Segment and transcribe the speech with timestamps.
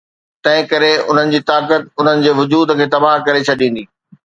[0.45, 3.89] تنهنڪري انهن جي طاقت انهن جي وجود کي تباهه ڪري ڇڏيندي.